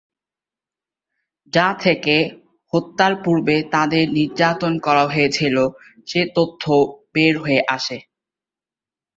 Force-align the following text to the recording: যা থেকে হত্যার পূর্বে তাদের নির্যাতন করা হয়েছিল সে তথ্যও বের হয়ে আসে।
যা 1.53 1.67
থেকে 1.83 2.15
হত্যার 2.73 3.13
পূর্বে 3.23 3.55
তাদের 3.73 4.05
নির্যাতন 4.17 4.73
করা 4.79 5.03
হয়েছিল 5.07 5.55
সে 6.07 6.21
তথ্যও 6.35 6.81
বের 7.13 7.33
হয়ে 7.43 7.61
আসে। 7.75 7.97